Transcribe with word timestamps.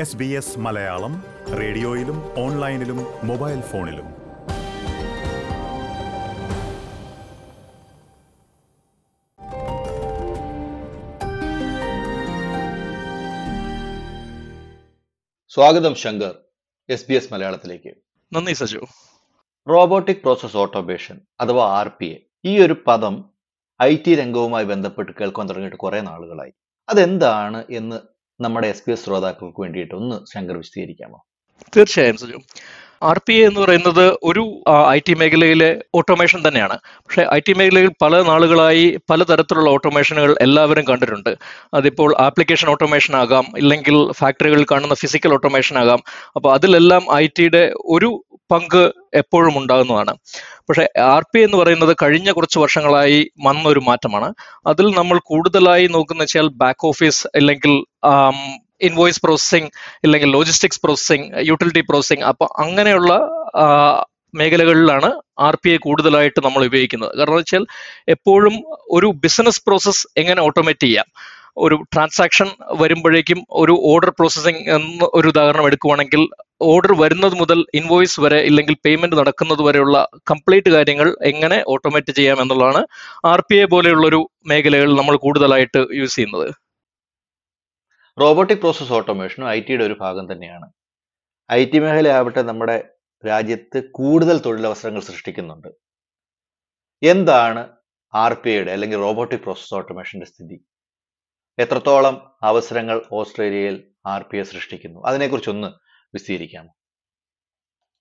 S 0.00 0.16
B 0.16 0.24
S 0.24 0.58
Malayalam 0.58 1.24
റേഡിയോയിലും 1.60 2.18
ഓൺലൈനിലും 2.38 2.98
mobile 3.24 3.60
ഫോണിലും. 3.60 4.06
സ്വാഗതം 15.48 15.94
ശങ്കർ 15.94 16.34
എസ് 16.88 17.06
ബി 17.08 17.14
എസ് 17.14 17.32
മലയാളത്തിലേക്ക്. 17.32 17.94
നന്ദി 18.32 18.52
സജു. 18.52 18.80
റോബോട്ടിക് 19.68 20.16
പ്രോസസ് 20.16 20.56
ഓട്ടോമേഷൻ 20.56 21.20
അഥവാ 21.40 21.78
ആർ 21.78 21.88
പി 21.88 22.06
എ 22.06 22.18
ഈ 22.44 22.62
ഒരു 22.62 22.76
പദം 22.86 23.24
ഐ 23.82 23.96
ടി 24.06 24.14
രംഗവുമായി 24.14 24.64
ബന്ധപ്പെട്ട് 24.64 25.12
കേൾക്കാൻ 25.20 25.48
തുടങ്ങിയിട്ട് 25.48 25.76
കുറെ 25.76 26.00
നാളുകളായി. 26.00 26.52
അതെന്താണ് 26.88 27.64
എന്ന് 27.70 28.19
നമ്മുടെ 28.40 28.68
എസ് 28.68 28.82
പി 28.84 28.92
എസ് 28.92 29.04
ശ്രോതാക്കൾക്ക് 29.04 29.60
വേണ്ടിയിട്ട് 29.60 29.94
ഒന്ന് 29.94 30.16
ശങ്കർ 30.32 30.56
വിശദീകരിക്കാമോ? 30.56 31.18
തീർച്ചയായും 31.76 32.16
സജു. 32.16 32.38
ആർ 33.08 33.18
പി 33.26 33.34
എ 33.34 33.46
എന്ന് 33.46 33.60
പറയുന്നത് 33.60 34.06
ഒരു 34.22 34.42
ഐ 34.88 34.98
ടി 35.08 35.14
മേഖലയിലെ 35.14 35.68
ഓട്ടോമേഷൻ 35.94 36.48
തന്നെയാണ്. 36.48 36.76
പക്ഷേ 37.04 37.22
ഐ 37.32 37.38
ടി 37.48 37.52
മേഖലയിൽ 37.52 37.90
പല 38.02 38.22
നാളുകളായി 38.22 38.98
പലതരത്തിലുള്ള 39.10 39.70
ഓട്ടോമേഷനുകൾ 39.70 40.36
എല്ലാവരും 40.40 40.84
കണ്ടിട്ടുണ്ട്. 40.84 41.30
അതിപ്പോൾ 41.74 42.16
ആപ്ലിക്കേഷൻ 42.20 42.68
ഓട്ടോമേഷൻ 42.70 43.16
ആകാം 43.16 43.46
ഇല്ലെങ്കിൽ 43.56 44.12
ഫാക്ടറികളിൽ 44.12 44.66
കാണുന്ന 44.72 44.94
ഫിസിക്കൽ 44.94 45.32
ഓട്ടോമേഷൻ 45.32 45.78
ആകാം. 45.78 46.02
അപ്പോൾ 46.36 46.54
അതിലെല്ലാം 46.54 47.14
ഐ 47.14 47.26
ടിയുടെ 47.26 47.72
ഒരു 47.84 48.10
പങ്ക് 48.52 48.82
എപ്പോഴും 49.14 49.58
ഉണ്ടാകുന്നതാണ്. 49.58 50.12
പക്ഷേ 50.68 50.84
ആർ 51.14 51.22
പി 51.32 51.38
എന്ന് 51.46 51.56
പറയുന്നത് 51.56 51.96
കഴിഞ്ഞ 52.02 52.30
കുറച്ച് 52.30 52.58
വർഷങ്ങളായി 52.58 53.30
വന്ന 53.46 53.64
ഒരു 53.68 53.80
മാറ്റമാണ്. 53.88 54.28
അതിൽ 54.66 54.86
നമ്മൾ 54.98 55.18
കൂടുതലായി 55.30 55.86
നോക്കുന്ന 55.86 56.22
വെച്ചാൽ 56.22 56.48
ബാക്ക് 56.62 56.86
ഓഫീസ് 56.86 57.22
അല്ലെങ്കിൽ 57.34 57.72
ഇൻവോയ്സ് 58.88 59.20
പ്രോസസ്സിംഗ് 59.24 59.70
അല്ലെങ്കിൽ 60.04 60.28
ലോജിസ്റ്റിക്സ് 60.36 60.80
പ്രോസസ്സിംഗ് 60.84 61.26
യൂട്ടിലിറ്റി 61.48 61.80
പ്രോസസ്സിംഗ് 61.80 62.24
അപ്പൊ 62.30 62.46
അങ്ങനെയുള്ള 62.58 63.12
മേഖലകളിലാണ് 64.34 65.08
ആർ 65.46 65.54
പി 65.62 65.68
ഐ 65.70 65.76
കൂടുതലായിട്ട് 65.76 66.40
നമ്മൾ 66.44 66.62
ഉപയോഗിക്കുന്നത്. 66.64 67.12
കാരണം 67.18 67.38
വെച്ചാൽ 67.40 67.64
എപ്പോഴും 68.14 68.54
ഒരു 68.90 69.08
ബിസിനസ് 69.24 69.62
പ്രോസസ് 69.66 70.02
എങ്ങനെ 70.16 70.40
ഓട്ടോമേറ്റ് 70.42 70.84
ചെയ്യാം? 70.86 71.08
ഒരു 71.64 71.76
ട്രാൻസാക്ഷൻ 71.94 72.48
വരുമ്പോഴേക്കും 72.80 73.40
ഒരു 73.62 73.74
ഓർഡർ 73.92 74.10
പ്രോസസ്സിംഗ് 74.10 74.62
എന്ന 74.76 75.08
ഒരു 75.18 75.28
ഉദാഹരണം 75.28 75.66
എടുക്കുവാണെങ്കിൽ 75.66 76.22
ഓർഡർ 76.70 76.92
വരുന്നത് 77.02 77.34
മുതൽ 77.34 77.58
ഇൻവോയ്സ് 77.74 78.20
വരെ 78.24 78.38
ഇല്ലെങ്കിൽ 78.48 78.76
പേയ്മെന്റ് 78.86 79.16
നടക്കുന്നത് 79.20 79.62
വരെയുള്ള 79.66 79.96
കംപ്ലീറ്റ് 80.30 80.70
കാര്യങ്ങൾ 80.76 81.16
എങ്ങനെ 81.30 81.58
ഓട്ടോമേറ്റ് 81.74 82.12
ചെയ്യാം 82.18 82.40
എന്നുള്ളതാണ് 82.42 82.82
ആർ 83.32 83.42
പി 83.50 83.56
ഐ 83.62 83.64
പോലെയുള്ളൊരു 83.64 84.20
മേഖലകൾ 84.52 84.90
നമ്മൾ 85.00 85.16
കൂടുതലായിട്ട് 85.26 85.82
യൂസ് 86.00 86.16
ചെയ്യുന്നത്. 86.16 86.48
റോബോട്ടിക് 88.18 88.62
പ്രോസസ് 88.64 88.92
ഓട്ടോമേഷനും 88.92 89.48
ഐ 89.50 89.58
ടിയുടെ 89.60 89.84
ഒരു 89.84 89.96
ഭാഗം 90.04 90.24
തന്നെയാണ്. 90.32 90.66
ഐ 91.50 91.62
ടി 91.72 91.78
മേഖലയാവട്ടെ 91.78 92.42
നമ്മുടെ 92.50 92.76
രാജ്യത്ത് 93.24 93.78
കൂടുതൽ 93.98 94.36
തൊഴിലവസരങ്ങൾ 94.46 95.02
സൃഷ്ടിക്കുന്നുണ്ട്. 95.10 95.70
എന്താണ് 97.02 97.62
ആർ 98.14 98.32
പി 98.42 98.50
ഐയുടെ 98.50 98.72
അല്ലെങ്കിൽ 98.76 98.98
റോബോട്ടിക് 99.06 99.42
പ്രോസസ് 99.46 99.74
ഓട്ടോമേഷന്റെ 99.78 100.26
സ്ഥിതി? 100.26 100.56
എത്രത്തോളം 101.62 102.14
അവസരങ്ങൾ 102.42 102.98
ഓസ്ട്രേലിയയിൽ 103.12 103.76
ആർ 104.06 104.22
പി 104.30 104.36
എ 104.36 104.42
സൃഷ്ടിക്കുന്നു? 104.42 104.98
അതിനെക്കുറിച്ചൊന്ന് 105.06 105.68
വിശദീകരിക്കാമോ 106.14 106.70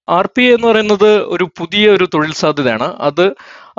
ആർ 0.07 0.27
പി 0.37 0.43
എന്ന് 0.53 0.67
പറയുന്നത് 0.67 1.09
ഒരു 1.33 1.45
പുതിയ 1.57 1.85
ഒരു 1.91 2.05
തൊഴിൽ 2.13 2.31
സാധ്യതയാണ്. 2.33 2.87
അത് 2.99 3.25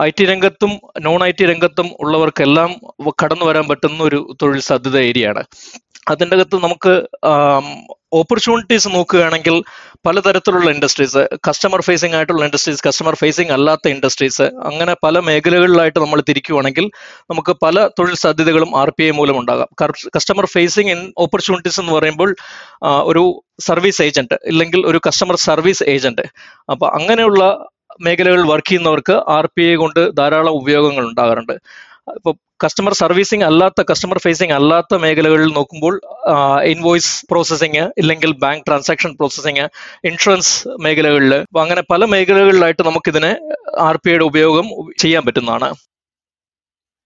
ഐ 0.00 0.10
ടി 0.10 0.24
രംഗത്തും 0.24 0.72
നോൺ 1.00 1.20
ഐ 1.24 1.30
ടി 1.30 1.44
രംഗത്തും 1.44 1.88
ഉള്ളവർക്കെല്ലാം 2.00 2.70
കടന്നു 3.24 3.44
വരാൻ 3.44 3.64
പറ്റുന്ന 3.68 4.02
ഒരു 4.02 4.20
തൊഴിൽ 4.42 4.60
സാധ്യത 4.60 4.98
ഏരിയയാണ്. 5.08 5.42
അതിന്റെ 6.10 6.36
അകത്ത് 6.36 6.56
നമുക്ക് 6.64 6.94
ഓപ്പർച്യൂണിറ്റീസ് 8.12 8.88
നോക്കുകയാണെങ്കിൽ 8.96 9.56
പലതരത്തിലുള്ള 10.06 10.68
ഇൻഡസ്ട്രീസ് 10.76 11.22
കസ്റ്റമർ 11.48 11.80
ഫേസിംഗ് 11.88 12.16
ആയിട്ടുള്ള 12.18 12.42
ഇൻഡസ്ട്രീസ് 12.48 12.82
കസ്റ്റമർ 12.86 13.14
ഫേസിംഗ് 13.22 13.52
അല്ലാത്ത 13.56 13.88
ഇൻഡസ്ട്രീസ് 13.94 14.46
അങ്ങനെ 14.68 14.94
പല 15.04 15.18
മേഖലകളിലായിട്ട് 15.28 16.00
നമ്മൾ 16.04 16.20
തിരിക്കുകയാണെങ്കിൽ 16.28 16.86
നമുക്ക് 17.32 17.54
പല 17.64 17.86
തൊഴിൽ 17.98 18.16
സാധ്യതകളും 18.24 18.70
ആർ 18.82 18.90
പി 18.98 19.04
ഐ 19.08 19.12
മൂലം 19.20 19.38
ഉണ്ടാകാം. 19.40 19.68
കസ്റ്റമർ 20.16 20.46
ഫേസിംഗ് 20.56 20.92
ഇൻ 20.94 21.02
ഓപ്പർച്യൂണിറ്റീസ് 21.24 21.80
എന്ന് 21.82 21.94
പറയുമ്പോൾ 21.98 22.32
ഒരു 23.10 23.24
സർവീസ് 23.68 24.02
ഏജന്റ് 24.08 24.38
ഇല്ലെങ്കിൽ 24.52 24.82
ഒരു 24.92 25.00
കസ്റ്റമർ 25.08 25.38
സർവീസ് 25.48 25.84
ഏജന്റ് 25.94 26.26
അപ്പൊ 26.74 26.86
അങ്ങനെയുള്ള 26.98 27.42
മേഖലകളിൽ 28.06 28.44
വർക്ക് 28.50 28.68
ചെയ്യുന്നവർക്ക് 28.68 29.14
ആർ 29.36 29.46
പി 29.56 29.62
ഐ 29.70 29.74
കൊണ്ട് 29.80 30.02
ധാരാളം 30.18 30.54
ഉപയോഗങ്ങൾ 30.60 31.04
ഉണ്ടാകാറുണ്ട്. 31.10 31.54
ഇപ്പോൾ 32.06 32.34
കസ്റ്റമർ 32.64 32.92
സർവീസിംഗ് 32.92 33.44
അല്ലാത്ത 33.48 33.80
കസ്റ്റമർ 33.90 34.18
ഫേസിംഗ് 34.24 34.54
അല്ലാത്ത 34.58 34.94
മേഖലകളിൽ 35.04 35.50
നോക്കുമ്പോൾ 35.58 35.94
ഇൻവോയ്സ് 36.72 37.12
പ്രോസസ്സിംഗ് 37.30 37.84
ഇല്ലെങ്കിൽ 38.02 38.32
ബാങ്ക് 38.44 38.64
ട്രാൻസാക്ഷൻ 38.66 39.12
പ്രോസസ്സിംഗ് 39.18 39.66
ഇൻഷുറൻസ് 40.10 40.54
മേഖലകളിൽ 40.86 41.34
അങ്ങനെ 41.64 41.84
പല 41.92 42.04
മേഖലകളിലായിട്ട് 42.14 42.82
നമുക്കിതിനെ 42.82 43.32
ആർ 43.88 43.98
പി 44.04 44.10
ഐയുടെ 44.10 44.26
ഉപയോഗം 44.30 44.66
ചെയ്യാൻ 45.02 45.24
പറ്റുന്നതാണ്. 45.28 45.70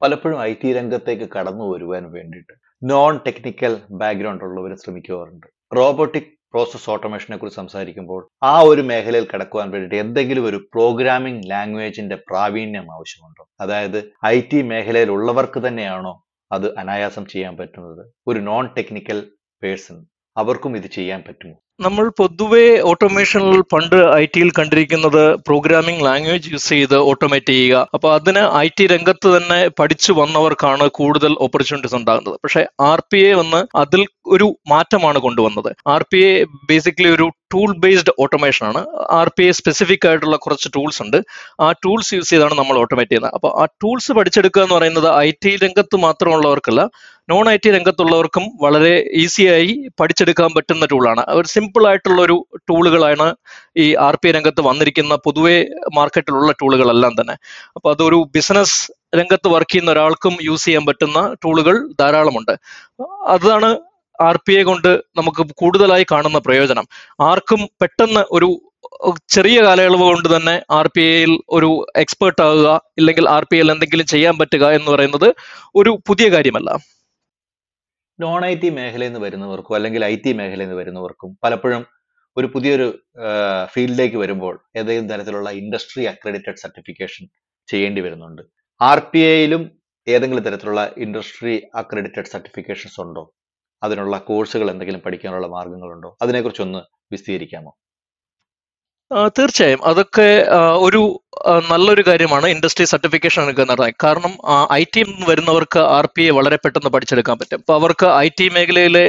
പലപ്പോഴും 0.02 0.38
ഐ 0.42 0.52
ടി 0.62 0.70
രംഗത്തേക്ക് 0.78 1.26
കടന്നു 1.36 1.64
വരുവാൻ 1.72 2.04
വേണ്ടിയിട്ട് 2.16 2.54
നോൺ 2.82 3.14
ടെക്നിക്കൽ 3.26 3.74
ബാക്ക്ഗ്രൗണ്ട് 4.00 4.44
ഉള്ളവർ 4.44 4.72
ശ്രമിക്കാറുണ്ട്. 4.82 5.46
റോബോട്ടിക് 5.78 6.30
പ്രോസസ് 6.54 6.90
ഓട്ടോമേഷനെ 6.90 7.36
കുറിച്ച് 7.36 7.56
സംസാരിക്കുമ്പോൾ 7.56 8.30
ആ 8.42 8.60
ഒരു 8.60 8.80
മേഖലയിൽ 8.80 9.28
കടക്കുവാൻ 9.34 9.70
വേണ്ടിയിട്ട് 9.70 10.06
എന്തെങ്കിലും 10.06 10.46
ഒരു 10.46 10.56
പ്രോഗ്രാമിംഗ് 10.56 11.50
ലാംഗ്വേജിന്റെ 11.50 12.16
പ്രാവീണ്യം 12.16 12.92
ആവശ്യമുണ്ടോ? 12.92 13.48
അതായത് 13.60 14.12
ഐ 14.26 14.40
ടി 14.52 14.62
മേഖലയിൽ 14.62 15.10
ഉള്ളവർക്ക് 15.10 15.68
തന്നെയാണോ 15.68 16.24
അത് 16.52 16.78
അനായാസം 16.78 17.26
ചെയ്യാൻ 17.26 17.56
പറ്റുന്നത്? 17.56 18.12
ഒരു 18.26 18.38
നോൺ 18.38 18.66
ടെക്നിക്കൽ 18.78 19.30
പേഴ്സൺ 19.62 20.06
അവർക്കും 20.36 20.76
ഇത് 20.76 20.86
ചെയ്യാൻ 20.86 21.24
പറ്റുമോ? 21.28 21.63
നമ്മൾ 21.80 22.04
പൊതുവെ 22.18 22.66
ഓട്ടോമേഷനിൽ 22.90 23.60
പണ്ട് 23.72 23.96
ഐ 24.20 24.24
ടിയിൽ 24.34 24.50
കണ്ടിരിക്കുന്നത് 24.58 25.22
പ്രോഗ്രാമിംഗ് 25.48 26.04
ലാംഗ്വേജ് 26.06 26.50
യൂസ് 26.52 26.68
ചെയ്ത് 26.72 26.94
ഓട്ടോമേറ്റ് 27.10 27.52
ചെയ്യുക. 27.56 27.80
അപ്പൊ 27.96 28.08
അതിന് 28.18 28.42
ഐ 28.64 28.68
ടി 28.78 28.84
രംഗത്ത് 28.92 29.28
തന്നെ 29.36 29.60
പഠിച്ചു 29.80 30.12
വന്നവർക്കാണ് 30.20 30.86
കൂടുതൽ 30.98 31.32
ഓപ്പർച്യൂണിറ്റീസ് 31.46 31.96
ഉണ്ടാകുന്നത്. 32.00 32.36
പക്ഷെ 32.44 32.62
ആർ 32.90 33.00
പി 33.12 33.20
എ 33.30 33.32
വന്ന് 33.40 33.60
അതിൽ 33.82 34.02
ഒരു 34.34 34.46
മാറ്റമാണ് 34.72 35.18
കൊണ്ടുവന്നത്. 35.24 35.70
ആർ 35.94 36.04
പി 36.12 36.20
എ 36.28 36.30
ബേസിക്കലി 36.70 37.10
ഒരു 37.16 37.26
ടൂൾ 37.54 37.72
ബേസ്ഡ് 37.82 38.14
ഓട്ടോമേഷൻ 38.22 38.64
ആണ്. 38.68 38.80
ആർ 39.18 39.28
പി 39.36 39.44
എ 39.48 39.50
സ്പെസിഫിക് 39.60 40.06
ആയിട്ടുള്ള 40.10 40.36
കുറച്ച് 40.44 40.68
ടൂൾസ് 40.76 41.02
ഉണ്ട്. 41.06 41.18
ആ 41.64 41.68
ടൂൾസ് 41.84 42.14
യൂസ് 42.18 42.30
ചെയ്താണ് 42.34 42.54
നമ്മൾ 42.60 42.78
ഓട്ടോമേറ്റ് 42.84 43.10
ചെയ്യുന്നത്. 43.10 43.34
അപ്പോൾ 43.38 43.52
ആ 43.62 43.66
ടൂൾസ് 43.82 44.12
പഠിച്ചെടുക്കുക 44.20 44.62
എന്ന് 44.66 44.76
പറയുന്നത് 44.78 45.10
ഐ 45.26 45.28
ടി 45.44 45.52
രംഗത്ത് 45.64 45.98
മാത്രമുള്ളവർക്കല്ല 46.06 46.84
നോൺ 47.32 47.44
ഐ 47.50 47.56
ടി 47.64 47.70
രംഗത്തുള്ളവർക്കും 47.74 48.46
വളരെ 48.62 48.94
ഈസിയായി 49.22 49.70
പഠിച്ചെടുക്കാൻ 50.00 50.50
പറ്റുന്ന 50.56 50.86
ടൂളാണ് 50.90 51.22
ഒരു 51.38 51.48
സിമ്പിൾ 51.64 51.84
ആയിട്ടുള്ള 51.90 52.20
ഒരു 52.26 52.36
ടൂളുകളാണ് 52.70 53.26
ഈ 53.84 53.86
ആർ 54.06 54.16
പി 54.22 54.30
രംഗത്ത് 54.36 54.62
വന്നിരിക്കുന്ന 54.68 55.14
പൊതുവെ 55.26 55.56
മാർക്കറ്റിലുള്ള 55.98 56.52
ടൂളുകളെല്ലാം 56.60 57.14
തന്നെ. 57.20 57.34
അപ്പൊ 57.76 57.88
അതൊരു 57.94 58.18
ബിസിനസ് 58.36 58.78
രംഗത്ത് 59.20 59.48
വർക്ക് 59.54 59.70
ചെയ്യുന്ന 59.72 59.90
ഒരാൾക്കും 59.94 60.34
യൂസ് 60.48 60.64
ചെയ്യാൻ 60.68 60.84
പറ്റുന്ന 60.90 61.18
ടൂളുകൾ 61.44 61.76
ധാരാളമുണ്ട്. 62.00 62.54
അതാണ് 63.34 63.70
ആർ 64.18 64.36
പി 64.46 64.52
ഐ 64.60 64.62
കൊണ്ട് 64.70 64.90
നമുക്ക് 65.18 65.42
കൂടുതലായി 65.60 66.04
കാണുന്ന 66.12 66.38
പ്രയോജനം. 66.46 66.86
ആർക്കും 67.30 67.62
പെട്ടെന്ന് 67.82 68.22
ഒരു 68.36 68.48
ചെറിയ 69.34 69.58
കാലയളവ് 69.66 70.04
കൊണ്ട് 70.10 70.28
തന്നെ 70.34 70.54
ആർ 70.78 70.86
പി 70.94 71.02
ഐയിൽ 71.14 71.32
ഒരു 71.56 71.70
എക്സ്പേർട്ട് 72.02 72.42
ആകുക 72.46 72.68
ഇല്ലെങ്കിൽ 73.00 73.24
ആർ 73.36 73.44
പി 73.50 73.56
ഐയിൽ 73.56 73.72
എന്തെങ്കിലും 73.74 74.06
ചെയ്യാൻ 74.12 74.34
പറ്റുക 74.40 74.64
എന്ന് 74.78 74.90
പറയുന്നത് 74.94 75.28
ഒരു 75.80 75.92
പുതിയ 76.08 76.26
കാര്യമല്ല. 76.34 76.70
നോൺ 78.20 78.44
ഐ 78.44 78.54
ടി 78.54 78.68
മേഖലയിൽ 78.70 79.08
നിന്ന് 79.08 79.20
വരുന്നവർക്കും 79.20 79.74
അല്ലെങ്കിൽ 79.74 80.04
ഐ 80.04 80.14
ടി 80.16 80.32
മേഖലയിൽ 80.32 80.68
നിന്ന് 80.68 80.76
വരുന്നവർക്കും 80.80 81.38
പലപ്പോഴും 81.44 81.82
ഒരു 82.36 82.46
പുതിയൊരു 82.46 82.86
ഫീൽഡിലേക്ക് 83.64 84.16
വരുമ്പോൾ 84.16 84.54
ഏതെങ്കിലും 84.76 85.08
തരത്തിലുള്ള 85.08 85.50
ഇൻഡസ്ട്രി 85.50 86.04
അക്രഡിറ്റഡ് 86.04 86.56
സർട്ടിഫിക്കേഷൻ 86.56 87.24
ചെയ്യേണ്ടി 87.68 88.00
വരുന്നുണ്ട്. 88.00 88.42
ആർ 88.80 88.98
പി 89.12 89.18
ഐയിലും 89.18 89.62
ഏതെങ്കിലും 90.08 90.44
തരത്തിലുള്ള 90.44 90.82
ഇൻഡസ്ട്രി 90.98 91.54
അക്രഡിറ്റഡ് 91.74 92.24
സർട്ടിഫിക്കേഷൻസ് 92.24 93.00
ഉണ്ടോ? 93.00 93.24
അതിനുള്ള 93.82 94.18
കോഴ്സുകൾ 94.18 94.70
എന്തെങ്കിലും 94.70 95.00
പഠിക്കാനുള്ള 95.00 95.46
മാർഗങ്ങളുണ്ടോ? 95.46 96.10
അതിനെക്കുറിച്ചൊന്ന് 96.22 96.80
വിശദീകരിക്കാമോ 97.12 97.72
തീർച്ചയായും. 99.36 99.80
അതൊക്കെ 99.90 100.30
ഒരു 100.86 101.02
നല്ലൊരു 101.70 102.02
കാര്യമാണ് 102.08 102.46
ഇൻഡസ്ട്രി 102.54 102.84
സർട്ടിഫിക്കേഷൻ 102.90 103.40
എടുക്കുന്നത് 103.44 103.80
കാരണം 104.04 104.32
ഐ 104.78 104.82
ടി 104.94 105.02
വരുന്നവർക്ക് 105.28 105.80
ആർ 105.96 106.06
പി 106.16 106.22
എ 106.28 106.32
വളരെ 106.36 106.56
പെട്ടെന്ന് 106.64 106.90
പഠിച്ചെടുക്കാൻ 106.94 107.36
പറ്റും. 107.40 107.60
അപ്പൊ 107.62 107.74
അവർക്ക് 107.80 108.06
ഐ 108.26 108.28
ടി 108.38 108.46
മേഖലയിലെ 108.56 109.04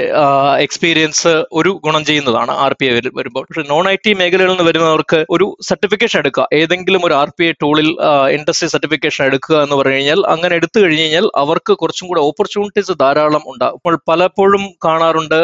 എക്സ്പീരിയൻസ് 0.66 1.34
ഒരു 1.60 1.72
ഗുണം 1.86 2.04
ചെയ്യുന്നതാണ് 2.10 2.54
ആർ 2.66 2.74
പി 2.80 2.88
എ 2.90 2.94
വരുമ്പോൾ. 3.19 3.46
പക്ഷെ 3.50 3.66
നോൺ 3.74 3.88
ഐ 3.94 3.96
ടി 4.06 4.13
മേഖലയിൽ 4.22 4.52
നിന്ന് 4.54 4.66
വരുന്നവർക്ക് 4.69 5.19
ഒരു 5.36 5.48
സർട്ടിഫിക്കേഷൻ 5.69 6.19
എടുക്കുക. 6.24 6.48
ഏതെങ്കിലും 6.62 7.06
ഒരു 7.10 7.16
ആർ 7.22 7.31
പി 7.38 7.46
എ 7.50 7.54
ടൂളിൽ 7.63 7.90
ഇൻഡസ്ട്രി 8.38 8.69
സർട്ടിഫിക്കേഷൻ 8.75 9.24
എടുക്കുക 9.30 9.58
എന്ന് 9.66 9.78
പറഞ്ഞു 9.81 9.98
കഴിഞ്ഞാൽ 10.00 10.22
അങ്ങനെ 10.34 10.56
എടുത്തു 10.62 10.78
കഴിഞ്ഞു 10.86 11.06
കഴിഞ്ഞാൽ 11.06 11.28
അവർക്ക് 11.44 11.75
കുറച്ചും 11.84 12.10
കൂടെ 12.12 12.24
ഓപ്പർച്യൂണിറ്റീസ് 12.30 12.96
ധാരാളം 13.04 13.46
ഉണ്ടാകും. 13.54 13.80
അപ്പോൾ 13.81 13.98
പലപ്പോഴും 14.12 14.66
കാണാറുണ്ട് 14.88 15.40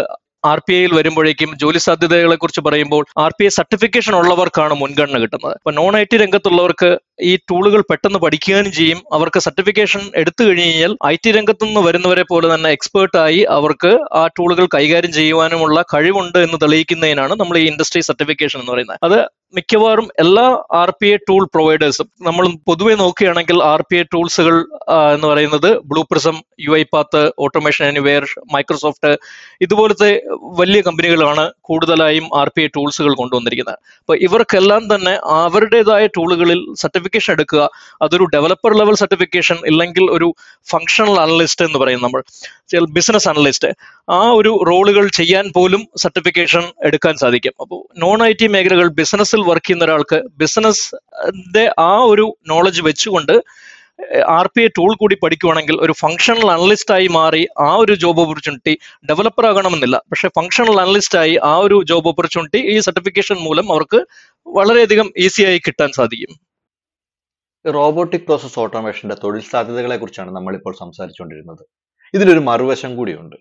ആർ 0.49 0.59
പി 0.67 0.73
ഐയിൽ 0.77 0.91
വരുമ്പോഴേക്കും 0.97 1.49
ജോലി 1.61 1.79
സാധ്യതകളെ 1.85 2.37
കുറിച്ച് 2.41 2.61
പറയുമ്പോൾ 2.67 3.03
ആർ 3.23 3.31
പി 3.37 3.43
ഐ 3.47 3.51
സർട്ടിഫിക്കേഷൻ 3.57 4.13
ഉള്ളവർക്കാണ് 4.19 4.73
മുൻഗണന 4.81 5.17
കിട്ടുന്നത്. 5.23 5.55
അപ്പൊ 5.59 5.71
നോൺ 5.79 5.95
ഐ 6.01 6.03
ടി 6.11 6.17
രംഗത്തുള്ളവർക്ക് 6.23 6.89
ഈ 7.29 7.33
ടൂളുകൾ 7.49 7.81
പെട്ടെന്ന് 7.89 8.19
പഠിക്കുകയും 8.23 8.69
ചെയ്യും. 8.77 8.99
അവർക്ക് 9.17 9.39
സർട്ടിഫിക്കേഷൻ 9.47 10.01
എടുത്തു 10.21 10.41
കഴിഞ്ഞു 10.47 10.65
കഴിഞ്ഞാൽ 10.67 10.93
ഐ 11.11 11.15
ടി 11.25 11.31
രംഗത്തു 11.37 11.65
നിന്ന് 11.65 11.83
വരുന്നവരെ 11.87 12.23
പോലെ 12.31 12.47
തന്നെ 12.53 12.71
എക്സ്പേർട്ടായി 12.77 13.41
അവർക്ക് 13.57 13.91
ആ 14.21 14.23
ടൂളുകൾ 14.39 14.67
കൈകാര്യം 14.77 15.13
ചെയ്യുവാനുമുള്ള 15.19 15.83
കഴിവുണ്ട് 15.93 16.39
എന്ന് 16.47 16.59
തെളിയിക്കുന്നതിനാണ് 16.63 17.35
നമ്മൾ 17.41 17.57
ഈ 17.61 17.65
ഇൻഡസ്ട്രി 17.71 18.01
സർട്ടിഫിക്കേഷൻ 18.09 18.59
എന്ന് 18.61 18.73
പറയുന്നത്. 18.73 18.99
അത് 19.03 19.19
മിക്കവാറും 19.57 20.07
എല്ലാ 20.23 20.45
ആർ 20.81 20.91
പി 20.99 21.07
എ 21.13 21.15
ടൂൾ 21.27 21.43
പ്രൊവൈഡേഴ്സും 21.53 22.07
നമ്മൾ 22.27 22.45
പൊതുവെ 22.69 22.93
നോക്കുകയാണെങ്കിൽ 23.01 23.57
ആർ 23.71 23.81
പി 23.89 23.95
എ 24.01 24.03
ടൂൾസുകൾ 24.13 24.55
എന്ന് 25.15 25.27
പറയുന്നത് 25.31 25.67
Blue 25.89 26.01
Prism 26.11 26.35
U 26.65 26.71
I 26.79 26.83
Path 26.93 27.21
Automation 27.45 27.85
Anywhere 27.91 28.25
Microsoft 28.55 29.11
ഇതുപോലത്തെ 29.65 30.09
വലിയ 30.61 30.81
കമ്പനികളാണ് 30.87 31.45
കൂടുതലായും 31.69 32.27
ആർ 32.41 32.51
പി 32.55 32.63
എ 32.65 32.69
ടൂൾസുകൾ 32.77 33.13
കൊണ്ടുവന്നിരിക്കുന്നത്. 33.21 33.77
അപ്പൊ 34.03 34.15
ഇവർക്കെല്ലാം 34.27 34.83
തന്നെ 34.93 35.13
അവരുടേതായ 35.41 36.05
ടൂളുകളിൽ 36.17 36.61
സർട്ടിഫിക്കേഷൻ 36.83 37.33
എടുക്കുക. 37.37 37.61
അതൊരു 38.05 38.27
ഡെവലപ്പർ 38.35 38.73
ലെവൽ 38.81 38.97
സർട്ടിഫിക്കേഷൻ 39.03 39.59
ഇല്ലെങ്കിൽ 39.73 40.07
ഒരു 40.17 40.29
ഫങ്ഷണൽ 40.73 41.15
അനലിസ്റ്റ് 41.25 41.65
എന്ന് 41.69 41.81
പറയും 41.83 42.03
നമ്മൾ. 42.07 42.23
ബിസിനസ് 42.97 43.27
അനലിസ്റ്റ് 43.29 43.69
ആ 44.17 44.19
ഒരു 44.39 44.51
റോളുകൾ 44.67 45.05
ചെയ്യാൻ 45.19 45.45
പോലും 45.55 45.81
സർട്ടിഫിക്കേഷൻ 46.03 46.63
എടുക്കാൻ 46.87 47.15
സാധിക്കും. 47.23 47.53
അപ്പോൾ 47.63 47.79
നോൺ 48.03 48.19
ഐ 48.29 48.31
ടി 48.41 48.47
മേഖലകൾ 48.55 48.87
ബിസിനസ്സിൽ 48.99 49.40
വർക്ക് 49.41 49.67
ചെയ്യുന്ന 49.67 49.85
ഒരാൾക്ക് 49.85 50.21
ബിസിനസ്സിന്റെ 50.29 51.73
ആ 51.79 51.97
ഒരു 51.97 52.37
നോളജ് 52.47 52.81
വെച്ചുകൊണ്ട് 52.81 53.43
ആർ 54.29 54.47
പി 54.47 54.61
ഐ 54.61 54.67
ടൂൾ 54.67 54.95
കൂടി 54.95 55.17
പഠിക്കുവാണെങ്കിൽ 55.23 55.75
ഒരു 55.81 55.91
ഫങ്ഷണൽ 55.91 56.51
അനലിസ്റ്റ് 56.51 56.93
ആയി 56.93 57.07
മാറി 57.07 57.47
ആ 57.59 57.75
ഒരു 57.75 57.95
ജോബ് 57.95 58.21
ഓപ്പർച്യൂണിറ്റി 58.21 58.79
ഡെവലപ്പർ 59.09 59.45
ആകണമെന്നില്ല. 59.45 59.97
പക്ഷെ 59.97 60.27
ഫങ്ഷണൽ 60.27 60.81
അനലിസ്റ്റ് 60.81 61.19
ആയി 61.19 61.39
ആ 61.43 61.57
ഒരു 61.57 61.83
ജോബ് 61.83 62.07
ഓപ്പർച്യൂണിറ്റി 62.07 62.57
ഈ 62.57 62.79
സർട്ടിഫിക്കേഷൻ 62.79 63.35
മൂലം 63.35 63.71
അവർക്ക് 63.71 64.05
വളരെയധികം 64.47 65.13
ഈസിയായി 65.17 65.57
കിട്ടാൻ 65.57 65.91
സാധിക്കും. 65.91 66.39
റോബോട്ടിക് 67.73 68.21
പ്രോസസ് 68.21 68.59
ഓട്ടോമേഷന്റെ 68.59 69.15
തൊഴിൽ 69.15 69.41
സാധ്യതകളെ 69.41 69.97
കുറിച്ചാണ് 69.97 70.35
നമ്മളിപ്പോൾ 70.35 70.75
സംസാരിച്ചുകൊണ്ടിരുന്നത്. 70.79 71.65
ഇതിലൊരു 72.13 72.39
മറുവശം 72.39 72.95
കൂടിയുണ്ട്. 72.95 73.35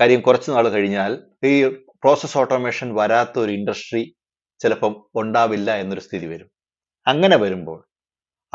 കാര്യം 0.00 0.20
കുറച്ചു 0.20 0.50
നാൾ 0.50 0.68
കഴിഞ്ഞാൽ 0.68 1.18
ഈ 1.46 1.64
പ്രോസസ് 2.02 2.38
ഓട്ടോമേഷൻ 2.38 2.94
വരാത്ത 2.94 3.38
ഒരു 3.38 3.52
ഇൻഡസ്ട്രി 3.52 4.14
ചിലപ്പം 4.60 4.92
ഉണ്ടാവില്ല 5.14 5.74
എന്നൊരു 5.82 6.00
സ്ഥിതി 6.00 6.26
വരും. 6.26 6.48
അങ്ങനെ 7.06 7.36
വരുമ്പോൾ 7.36 7.78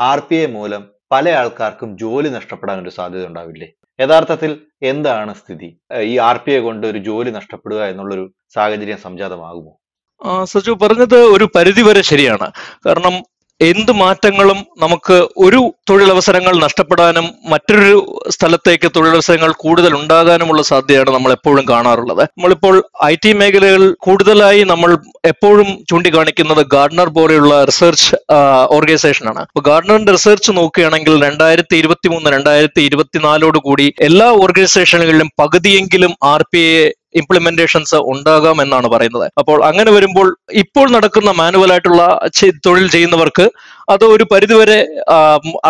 ആർ 0.00 0.20
പി 0.28 0.34
ഐ 0.34 0.46
മൂലം 0.46 0.82
പല 1.12 1.28
ആൾക്കാർക്കും 1.30 1.98
ജോലി 1.98 2.28
നഷ്ടപ്പെടാൻ 2.28 2.82
ഒരു 2.82 2.90
സാധ്യത 2.90 3.26
ഉണ്ടാവില്ലേ? 3.26 3.68
യഥാർത്ഥത്തിൽ 4.00 4.52
എന്താണ് 4.82 5.34
സ്ഥിതി? 5.34 5.68
ഈ 6.12 6.18
ആർ 6.28 6.36
പി 6.44 6.52
ഐ 6.52 6.58
കൊണ്ട് 6.58 6.86
ഒരു 6.86 6.98
ജോലി 6.98 7.30
നഷ്ടപ്പെടുക 7.30 7.80
എന്നുള്ളൊരു 7.92 8.24
സാഹചര്യം 8.54 8.98
സംജാതമാകുമോ? 8.98 9.72
സജു 10.44 10.72
പറഞ്ഞത് 10.82 11.18
ഒരു 11.34 11.46
പരിധി 11.56 11.82
വരെ 11.82 12.02
ശരിയാണ്. 12.02 12.48
കാരണം 12.86 13.14
എന്ത് 13.64 13.92
മാറ്റങ്ങളും 13.92 14.58
നമുക്ക് 14.78 15.16
ഒരു 15.36 15.60
തൊഴിലവസരങ്ങൾ 15.90 16.54
നഷ്ടപ്പെടാനും 16.56 17.26
മറ്റൊരു 17.48 17.92
സ്ഥലത്തേക്ക് 18.30 18.88
തൊഴിലവസരങ്ങൾ 18.96 19.52
കൂടുതൽ 19.56 19.92
ഉണ്ടാകാനുമുള്ള 19.94 20.62
സാധ്യതയാണ് 20.62 21.10
നമ്മൾ 21.10 21.32
എപ്പോഴും 21.32 21.64
കാണാറുള്ളത്. 21.68 22.22
നമ്മളിപ്പോൾ 22.24 22.74
ഐ 23.04 23.14
ടി 23.24 23.32
മേഖലകൾ 23.32 23.82
കൂടുതലായി 23.98 24.62
നമ്മൾ 24.64 24.90
എപ്പോഴും 25.24 25.68
ചൂണ്ടിക്കാണിക്കുന്നത് 25.90 26.62
ഗാർഡനർ 26.66 27.08
പോലെയുള്ള 27.08 27.64
റിസർച്ച് 27.64 28.10
ഓർഗനൈസേഷൻ 28.76 29.28
ആണ് 29.28 29.40
അപ്പൊ 29.40 29.62
ഗാർഡനറിന്റെ 29.70 30.12
റിസർച്ച് 30.12 30.52
നോക്കുകയാണെങ്കിൽ 30.52 31.14
രണ്ടായിരത്തി 31.24 31.76
ഇരുപത്തി 31.76 32.08
മൂന്ന് 32.08 32.30
രണ്ടായിരത്തി 32.30 32.80
ഇരുപത്തിനാലോട് 32.80 33.58
കൂടി 33.58 33.86
എല്ലാ 34.00 34.28
ഓർഗനൈസേഷനുകളിലും 34.44 35.30
പകുതിയെങ്കിലും 35.42 36.14
ആർ 36.24 36.44
പി 36.52 36.62
ഐ 36.72 36.90
ഇംപ്ലിമെന്റേഷൻസ് 37.20 37.98
ഉണ്ടാകാം 38.12 38.58
എന്നാണ് 38.64 38.88
പറയുന്നത്. 38.94 39.26
അപ്പോൾ 39.42 39.58
അങ്ങനെ 39.70 39.90
വരുമ്പോൾ 39.96 40.28
ഇപ്പോൾ 40.64 40.86
നടക്കുന്ന 40.96 41.32
മാനുവൽ 41.42 41.72
ആയിട്ടുള്ള 41.74 42.02
തൊഴിൽ 42.66 42.88
ചെയ്യുന്നവർക്ക് 42.94 43.46
അത് 43.92 44.04
ഒരു 44.14 44.24
പരിധിവരെ 44.32 44.78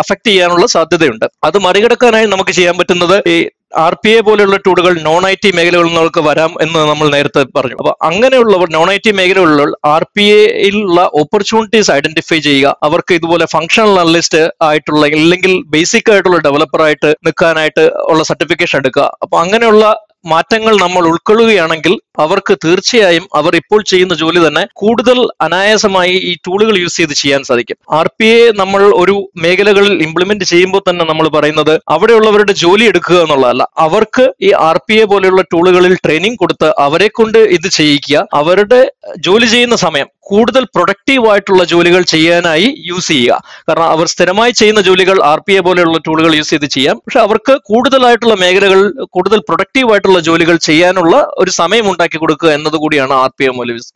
അഫക്ട് 0.01 0.27
ചെയ്യാനുള്ള 0.29 0.65
സാധ്യതയുണ്ട്. 0.75 1.27
അത് 1.47 1.57
മറികടക്കാനായി 1.67 2.27
നമുക്ക് 2.33 2.55
ചെയ്യാൻ 2.59 2.75
പറ്റുന്നത് 2.79 3.17
ഈ 3.35 3.37
ആർ 3.83 3.93
പി 4.03 4.11
എ 4.17 4.19
പോലെയുള്ള 4.25 4.57
ടൂളുകൾ 4.65 4.93
നോൺ 5.07 5.23
ഐ 5.29 5.33
ടി 5.43 5.49
മേഖലകളിൽ 5.55 5.89
നിന്നവർക്ക് 5.89 6.21
വരാം 6.27 6.51
എന്ന് 6.63 6.81
നമ്മൾ 6.89 7.07
നേരത്തെ 7.15 7.41
പറഞ്ഞു. 7.55 7.75
അപ്പൊ 7.81 7.93
അങ്ങനെയുള്ളവർ 8.09 8.67
നോൺ 8.75 8.89
ഐ 8.93 8.97
ടി 9.05 9.11
മേഖലകളിലുള്ള 9.17 9.75
ആർ 9.93 10.03
പി 10.15 10.25
എയിലുള്ള 10.61 10.99
ഓപ്പർച്യൂണിറ്റീസ് 11.21 11.91
ഐഡന്റിഫൈ 11.97 12.39
ചെയ്യുക. 12.47 12.71
അവർക്ക് 12.87 13.13
ഇതുപോലെ 13.19 13.45
ഫങ്ഷണൽ 13.55 13.99
അനലിസ്റ്റ് 14.03 14.43
ആയിട്ടുള്ള 14.67 15.03
അല്ലെങ്കിൽ 15.17 15.55
ബേസിക് 15.73 16.11
ആയിട്ടുള്ള 16.13 16.39
ഡെവലപ്പർ 16.47 16.83
ആയിട്ട് 16.87 17.11
നിൽക്കാനായിട്ട് 17.27 17.85
ഉള്ള 18.11 18.23
സർട്ടിഫിക്കേഷൻ 18.31 18.79
എടുക്കുക. 18.83 19.07
അപ്പൊ 19.25 19.37
അങ്ങനെയുള്ള 19.43 19.85
മാറ്റങ്ങൾ 20.33 20.73
നമ്മൾ 20.85 21.03
ഉൾക്കൊള്ളുകയാണെങ്കിൽ 21.11 21.93
അവർക്ക് 22.23 22.53
തീർച്ചയായും 22.65 23.25
അവർ 23.39 23.53
ഇപ്പോൾ 23.61 23.79
ചെയ്യുന്ന 23.91 24.13
ജോലി 24.21 24.39
തന്നെ 24.47 24.63
കൂടുതൽ 24.81 25.17
അനായാസമായി 25.45 26.15
ഈ 26.29 26.31
ടൂളുകൾ 26.45 26.75
യൂസ് 26.83 26.97
ചെയ്ത് 26.99 27.13
ചെയ്യാൻ 27.21 27.41
സാധിക്കും. 27.49 27.77
ആർ 27.99 28.07
പി 28.19 28.27
എ 28.35 28.43
നമ്മൾ 28.61 28.81
ഒരു 29.01 29.15
മേഖലകളിൽ 29.43 29.95
ഇംപ്ലിമെന്റ് 30.07 30.45
ചെയ്യുമ്പോൾ 30.51 30.81
തന്നെ 30.89 31.05
നമ്മൾ 31.11 31.27
പറയുന്നത് 31.37 31.73
അവിടെയുള്ളവരുടെ 31.95 32.53
ജോലി 32.63 32.85
എടുക്കുക 32.91 33.17
എന്നുള്ളതല്ല. 33.25 33.63
അവർക്ക് 33.85 34.25
ഈ 34.47 34.51
ആർ 34.69 34.79
പി 34.87 34.97
എ 35.01 35.05
പോലെയുള്ള 35.13 35.43
ടൂളുകളിൽ 35.53 35.95
ട്രെയിനിങ് 36.05 36.39
കൊടുത്ത് 36.43 36.69
അവരെ 36.85 37.09
കൊണ്ട് 37.19 37.39
ഇത് 37.57 37.69
ചെയ്യിക്കുക. 37.79 38.25
അവരുടെ 38.41 38.81
ജോലി 39.27 39.49
ചെയ്യുന്ന 39.55 39.77
സമയം 39.87 40.09
കൂടുതൽ 40.31 40.63
പ്രൊഡക്റ്റീവ് 40.75 41.25
ആയിട്ടുള്ള 41.31 41.63
ജോലികൾ 41.73 42.01
ചെയ്യാനായി 42.13 42.67
യൂസ് 42.89 43.09
ചെയ്യുക. 43.13 43.39
കാരണം 43.69 43.89
അവർ 43.95 44.05
സ്ഥിരമായി 44.13 44.53
ചെയ്യുന്ന 44.59 44.81
ജോലികൾ 44.89 45.17
ആർ 45.31 45.39
പി 45.47 45.53
എ 45.59 45.61
പോലെയുള്ള 45.67 45.97
ടൂളുകൾ 46.07 46.33
യൂസ് 46.39 46.53
ചെയ്ത് 46.55 46.67
ചെയ്യാം. 46.75 46.97
പക്ഷെ 47.05 47.19
അവർക്ക് 47.27 47.55
കൂടുതലായിട്ടുള്ള 47.71 48.37
മേഖലകൾ 48.43 48.81
കൂടുതൽ 49.17 49.41
പ്രൊഡക്റ്റീവ് 49.49 49.91
ആയിട്ടുള്ള 49.95 50.21
ജോലികൾ 50.29 50.57
ചെയ്യാനുള്ള 50.69 51.15
ഒരു 51.43 51.53
സമയം 51.61 51.87
ഉണ്ടാക്കി 51.93 52.19
കൊടുക്കുക 52.23 52.51
എന്നത് 52.59 52.77
കൂടിയാണ് 52.85 53.15
ആർ 53.23 53.33
പി 53.39 53.45
എ 53.49 53.51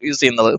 യൂസ് 0.10 0.20
ചെയ്യുന്നത്. 0.24 0.52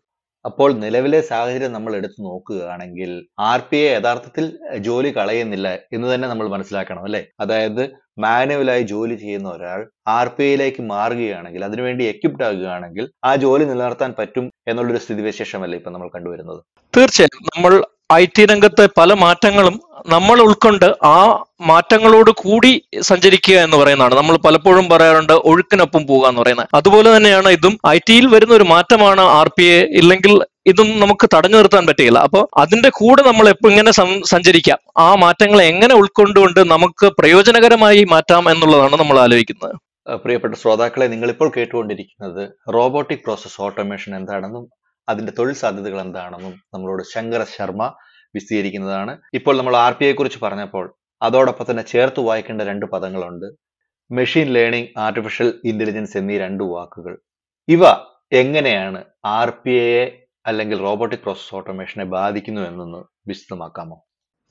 അപ്പോൾ 0.45 0.71
നിലവിലെ 0.83 1.21
സാഹചര്യം 1.23 1.73
നമ്മൾ 1.73 1.93
എടുത്തു 1.97 2.21
നോക്കുകയാണെങ്കിൽ 2.23 3.11
ആർ 3.49 3.61
പി 3.71 3.79
എ 3.79 3.89
യഥാർത്ഥത്തിൽ 3.95 4.45
ജോലി 4.79 5.11
കളയുന്നില്ല 5.11 5.69
എന്ന് 5.93 6.07
തന്നെ 6.13 6.29
നമ്മൾ 6.29 6.47
മനസ്സിലാക്കണം 6.49 7.05
അല്ലെ? 7.05 7.23
അതായത് 7.41 7.83
മാനുവലായി 8.19 8.83
ജോലി 8.85 9.17
ചെയ്യുന്ന 9.17 9.49
ഒരാൾ 9.51 9.81
ആർ 10.09 10.29
പി 10.29 10.43
ഐയിലേക്ക് 10.45 10.83
മാറുകയാണെങ്കിൽ 10.91 11.65
അതിനുവേണ്ടി 11.65 12.05
എക്യുപ്ഡ് 12.05 12.45
ആകുകയാണെങ്കിൽ 12.45 13.05
ആ 13.25 13.33
ജോലി 13.37 13.65
നിലനിർത്താൻ 13.65 14.13
പറ്റും 14.19 14.47
എന്നുള്ളൊരു 14.67 15.03
സ്ഥിതിവിശേഷമല്ലേ 15.05 15.79
ഇപ്പൊ 15.81 15.91
നമ്മൾ 15.91 16.09
കണ്ടുവരുന്നത്? 16.09 16.61
തീർച്ചയായും. 16.95 17.45
നമ്മൾ 17.55 17.73
ഐ 18.13 18.25
ടി 18.37 18.45
രംഗത്തെ 18.45 18.85
പല 18.99 19.13
മാറ്റങ്ങളും 19.25 19.77
നമ്മൾ 20.15 20.37
ഉൾക്കൊണ്ട് 20.47 20.87
ആ 21.15 21.19
മാറ്റങ്ങളോട് 21.71 22.31
കൂടി 22.43 22.73
സഞ്ചരിക്കുക 23.09 23.57
എന്ന് 23.67 23.77
പറയുന്നതാണ്. 23.81 24.15
നമ്മൾ 24.21 24.37
പലപ്പോഴും 24.47 24.87
പറയാറുണ്ട് 24.93 25.35
ഒഴുക്കിനൊപ്പം 25.51 26.03
പോകുക 26.11 26.29
എന്ന് 26.31 26.41
പറയുന്നത്. 26.43 26.69
അതുപോലെ 26.79 27.09
തന്നെയാണ് 27.17 27.51
ഇതും 27.57 27.75
ഐ 27.95 27.97
ടിയിൽ 28.09 28.27
വരുന്ന 28.35 28.55
ഒരു 28.59 28.67
മാറ്റമാണ് 28.75 29.23
ആർ 29.39 29.51
പി 29.57 29.67
എ 29.77 29.79
ഇല്ലെങ്കിൽ 30.01 30.35
ഇതും 30.73 30.89
നമുക്ക് 31.03 31.27
തടഞ്ഞു 31.35 31.57
നിർത്താൻ 31.59 31.85
പറ്റുകയില്ല 31.89 32.19
അപ്പോൾ 32.29 32.43
അതിന്റെ 32.63 32.91
കൂടെ 33.01 33.23
നമ്മൾ 33.29 33.47
എപ്പോ 33.55 33.67
ഇങ്ങനെ 33.73 33.93
സഞ്ചരിക്കാം. 34.33 34.81
ആ 35.07 35.09
മാറ്റങ്ങളെ 35.25 35.65
എങ്ങനെ 35.73 35.95
ഉൾക്കൊണ്ടുകൊണ്ട് 36.01 36.61
നമുക്ക് 36.75 37.09
പ്രയോജനകരമായി 37.21 38.03
മാറ്റാം 38.15 38.51
എന്നുള്ളതാണ് 38.55 38.97
നമ്മൾ 39.03 39.19
ആലോചിക്കുന്നത്. 39.25 39.75
പ്രിയപ്പെട്ട 40.25 40.55
ശ്രോതാക്കളെ 40.61 41.07
നിങ്ങൾ 41.15 41.29
ഇപ്പോൾ 41.35 41.49
കേട്ടുകൊണ്ടിരിക്കുന്നത് 41.57 42.43
റോബോട്ടിക് 42.77 43.25
പ്രോസസ് 43.25 43.59
ഓട്ടോമേഷൻ 43.67 44.13
എന്താണെന്നും 44.21 44.65
അതിന്റെ 45.09 45.33
തൊഴിൽ 45.39 45.57
സാധ്യതകൾ 45.61 45.99
എന്താണെന്നും 46.07 46.55
നമ്മളോട് 46.75 47.03
ശങ്കര 47.15 47.43
ശർമ്മ 47.57 47.85
വിശദീകരിക്കുന്നതാണ് 48.35 49.19
ഇപ്പോൾ 49.35 49.57
നമ്മൾ 49.59 49.77
ആർ 49.77 49.93
പി 49.93 50.05
ഐയെ 50.05 50.13
കുറിച്ച് 50.13 50.39
പറഞ്ഞപ്പോൾ 50.43 50.97
അതോടൊപ്പം 51.23 51.67
തന്നെ 51.71 51.83
ചേർത്ത് 51.83 52.21
വായിക്കേണ്ട 52.21 52.63
രണ്ട് 52.63 52.87
പദങ്ങളുണ്ട്. 52.87 53.47
മെഷീൻ 54.11 54.49
ലേണിംഗ് 54.49 54.89
ആർട്ടിഫിഷ്യൽ 54.99 55.61
ഇന്റലിജൻസ് 55.65 56.17
എന്നീ 56.17 56.39
രണ്ട് 56.39 56.65
വാക്കുകൾ. 56.65 57.17
ഇവ 57.69 57.83
എങ്ങനെയാണ് 58.33 59.05
ആർ 59.27 59.51
പി 59.51 59.71
ഐയെ 59.71 60.05
അല്ലെങ്കിൽ 60.47 60.79
റോബോട്ടിക് 60.79 61.21
പ്രോസസ് 61.21 61.55
ഓട്ടോമേഷനെ 61.55 62.05
ബാധിക്കുന്നു 62.05 62.61
എന്നൊന്ന് 62.61 63.01
വിശദമാക്കാമോ? 63.29 63.97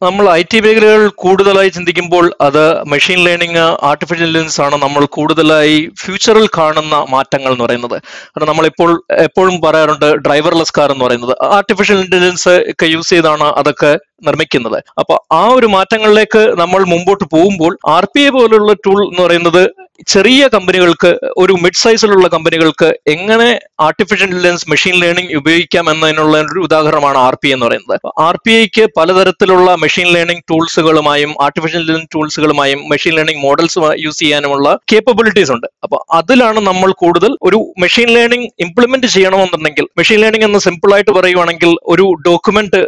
നമ്മൾ 0.01 0.25
ഐ 0.31 0.41
ടി 0.51 0.59
മേഖലകൾ 0.59 1.01
കൂടുതലായി 1.23 1.69
ചിന്തിക്കുമ്പോൾ 1.69 2.25
അത് 2.41 2.61
മെഷീൻ 2.87 3.19
ലേണിംഗ് 3.23 3.63
ആർട്ടിഫിഷ്യൽ 3.89 4.27
ഇന്റലിജൻസ് 4.27 4.61
ആണ് 4.61 4.75
നമ്മൾ 4.75 5.05
കൂടുതലായി 5.05 5.91
ഫ്യൂച്ചറിൽ 6.01 6.47
കാണുന്ന 6.57 6.95
മാറ്റങ്ങൾ 7.09 7.51
എന്ന് 7.51 7.65
പറയുന്നത്. 7.65 7.95
കാരണം 8.31 8.47
നമ്മളിപ്പോൾ 8.47 8.91
എപ്പോഴും 9.11 9.61
പറയാറുണ്ട് 9.65 10.07
ഡ്രൈവർലെസ് 10.25 10.73
കാർ 10.77 10.91
എന്ന് 10.91 11.05
പറയുന്നത്. 11.05 11.33
ആർട്ടിഫിഷ്യൽ 11.57 11.99
ഇന്റലിജൻസ് 12.05 12.53
ഒക്കെ 12.71 12.85
യൂസ് 12.85 13.09
ചെയ്താണ് 13.09 13.43
അതൊക്കെ 13.43 13.91
നിർമ്മിക്കുന്നത്. 14.27 14.79
അപ്പൊ 15.01 15.15
ആ 15.41 15.43
ഒരു 15.57 15.67
മാറ്റങ്ങളിലേക്ക് 15.75 16.41
നമ്മൾ 16.61 16.81
മുമ്പോട്ട് 16.93 17.25
പോകുമ്പോൾ 17.35 17.75
ആർ 17.97 18.05
പി 18.13 18.23
ഐ 18.27 18.31
പോലുള്ള 18.37 18.73
ടൂൾ 18.87 18.99
എന്ന് 19.09 19.21
പറയുന്നത് 19.25 19.63
ചെറിയ 20.11 20.41
കമ്പനികൾക്ക് 20.53 21.09
ഒരു 21.41 21.53
മിഡ് 21.63 21.79
സൈസിലുള്ള 21.81 22.27
കമ്പനികൾക്ക് 22.33 22.89
എങ്ങനെ 23.13 23.47
ആർട്ടിഫിഷ്യൽ 23.85 24.27
ഇന്റലിജൻസ് 24.29 24.67
മെഷീൻ 24.71 24.95
ലേണിംഗ് 25.01 25.33
ഉപയോഗിക്കാം 25.39 25.85
എന്നതിനുള്ള 25.93 26.37
ഒരു 26.53 26.61
ഉദാഹരണമാണ് 26.67 27.17
ആർ 27.25 27.35
പി 27.41 27.49
എന്ന് 27.55 27.65
പറയുന്നത്. 27.67 27.97
ആർ 28.27 28.35
പി 28.45 28.51
ഐക്ക് 28.61 28.83
പലതരത്തിലുള്ള 28.97 29.69
മെഷീൻ 29.83 30.07
ലേണിംഗ് 30.15 30.43
ടൂൾസുകളുമായും 30.51 31.33
ആർട്ടിഫിഷ്യൽ 31.45 31.81
ഇന്റലിജൻസ് 31.81 32.11
ടൂൾസുകളുമായും 32.15 32.79
മെഷീൻ 32.91 33.15
ലേണിംഗ് 33.17 33.43
മോഡൽസ് 33.47 33.81
യൂസ് 34.05 34.19
ചെയ്യാനുമുള്ള 34.23 34.69
കേപ്പബിലിറ്റീസ് 34.93 35.53
ഉണ്ട്. 35.55 35.67
അപ്പൊ 35.87 35.99
അതിലാണ് 36.19 36.61
നമ്മൾ 36.69 36.91
കൂടുതൽ 37.03 37.33
ഒരു 37.49 37.59
മെഷീൻ 37.85 38.09
ലേണിംഗ് 38.17 38.49
ഇംപ്ലിമെന്റ് 38.67 39.09
ചെയ്യണമെന്നുണ്ടെങ്കിൽ 39.15 39.87
മെഷീൻ 40.01 40.21
ലേണിംഗ് 40.25 40.47
എന്ന് 40.49 40.61
സിമ്പിൾ 40.67 40.93
ആയിട്ട് 40.97 41.15
പറയുവാണെങ്കിൽ 41.19 41.73
ഒരു 41.95 42.07
ഡോക്യുമെന്റ് 42.29 42.81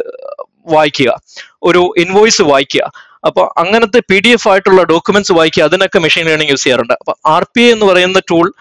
വായിക്കുക. 0.66 1.20
ഒരു 1.62 1.94
ഇൻവോയ്സ് 1.96 2.42
വായിക്കുക. 2.42 2.92
അപ്പൊ 3.24 3.54
അങ്ങനത്തെ 3.58 4.00
പി 4.10 4.20
ഡി 4.20 4.28
എഫ് 4.28 4.48
ആയിട്ടുള്ള 4.48 4.82
ഡോക്യുമെന്റ്സ് 4.82 5.32
വായിക്കുക. 5.32 5.62
അതിനൊക്കെ 5.62 5.98
മെഷീൻ 5.98 6.26
ലേണിംഗ് 6.26 6.50
യൂസ് 6.50 6.62
ചെയ്യാറുണ്ട്. 6.62 6.92
അപ്പൊ 6.92 7.14
ആർ 7.26 7.46
പി 7.56 7.62
എന്ന് 7.62 7.86
പറയുന്ന 7.86 8.20
ടൂൾ 8.30 8.52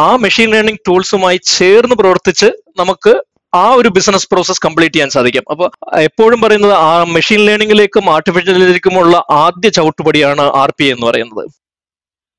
ആ 0.00 0.16
മെഷീൻ 0.16 0.50
ലേണിംഗ് 0.50 0.80
ടൂൾസുമായി 0.88 1.40
ചേർന്ന് 1.44 1.96
പ്രവർത്തിച്ച് 1.96 2.46
നമുക്ക് 2.78 3.22
ആ 3.54 3.74
ഒരു 3.74 3.88
ബിസിനസ് 3.88 4.28
പ്രോസസ് 4.32 4.60
കംപ്ലീറ്റ് 4.64 4.94
ചെയ്യാൻ 4.94 5.10
സാധിക്കും. 5.10 5.44
അപ്പൊ 5.50 5.70
എപ്പോഴും 6.00 6.40
പറയുന്നത് 6.40 6.72
ആ 6.72 7.04
മെഷീൻ 7.04 7.40
ലേണിംഗിലേക്കും 7.46 8.10
ആർട്ടിഫിഷ്യൽ 8.10 8.54
ആർട്ടിഫിഷ്യലിലേക്കുമുള്ള 8.54 9.16
ആദ്യ 9.30 9.68
ചവിട്ടുപടിയാണ് 9.68 10.40
ആർ 10.40 10.72
പി 10.80 10.84
എന്ന് 10.84 11.06
പറയുന്നത്. 11.06 11.48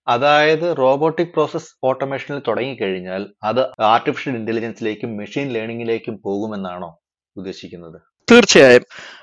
അതായത് 0.08 0.76
റോബോട്ടിക് 0.78 1.28
പ്രോസസ് 1.28 1.70
ഓട്ടോമേഷനിൽ 1.84 2.40
തുടങ്ങിക്കഴിഞ്ഞാൽ 2.48 3.28
അത് 3.44 3.62
ആർട്ടിഫിഷ്യൽ 3.82 4.36
ഇന്റലിജൻസിലേക്കും 4.36 5.18
മെഷീൻ 5.18 5.50
ലേണിംഗിലേക്കും 5.50 6.22
പോകുമെന്നാണോ 6.26 7.00
ഉദ്ദേശിക്കുന്നത്? 7.38 8.11
തീർച്ചയായും. 8.32 8.82
ആ, 8.82 9.21